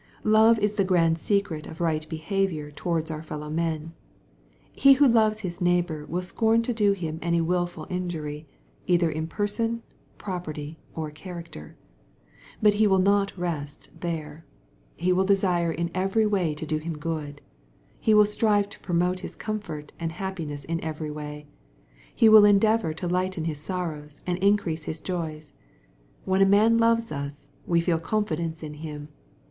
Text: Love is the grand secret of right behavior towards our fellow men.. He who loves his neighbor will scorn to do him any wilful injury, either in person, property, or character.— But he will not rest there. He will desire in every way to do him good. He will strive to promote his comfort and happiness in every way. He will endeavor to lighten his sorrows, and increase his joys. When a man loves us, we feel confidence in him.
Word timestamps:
Love 0.23 0.57
is 0.57 0.73
the 0.73 0.83
grand 0.83 1.19
secret 1.19 1.67
of 1.67 1.79
right 1.79 2.09
behavior 2.09 2.71
towards 2.71 3.11
our 3.11 3.21
fellow 3.21 3.51
men.. 3.51 3.93
He 4.73 4.93
who 4.93 5.07
loves 5.07 5.41
his 5.41 5.61
neighbor 5.61 6.07
will 6.07 6.23
scorn 6.23 6.63
to 6.63 6.73
do 6.73 6.93
him 6.93 7.19
any 7.21 7.39
wilful 7.39 7.85
injury, 7.87 8.47
either 8.87 9.11
in 9.11 9.27
person, 9.27 9.83
property, 10.17 10.79
or 10.95 11.11
character.— 11.11 11.75
But 12.63 12.73
he 12.73 12.87
will 12.87 12.97
not 12.97 13.37
rest 13.37 13.91
there. 13.99 14.43
He 14.95 15.13
will 15.13 15.23
desire 15.23 15.71
in 15.71 15.91
every 15.93 16.25
way 16.25 16.55
to 16.55 16.65
do 16.65 16.79
him 16.79 16.97
good. 16.97 17.39
He 17.99 18.15
will 18.15 18.25
strive 18.25 18.69
to 18.69 18.79
promote 18.79 19.19
his 19.19 19.35
comfort 19.35 19.91
and 19.99 20.13
happiness 20.13 20.65
in 20.65 20.83
every 20.83 21.11
way. 21.11 21.45
He 22.15 22.27
will 22.27 22.43
endeavor 22.43 22.91
to 22.95 23.07
lighten 23.07 23.43
his 23.45 23.59
sorrows, 23.59 24.23
and 24.25 24.39
increase 24.39 24.85
his 24.85 24.99
joys. 24.99 25.53
When 26.25 26.41
a 26.41 26.45
man 26.47 26.79
loves 26.79 27.11
us, 27.11 27.51
we 27.67 27.79
feel 27.81 27.99
confidence 27.99 28.63
in 28.63 28.73
him. 28.81 29.09